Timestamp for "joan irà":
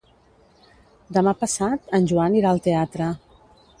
2.13-2.55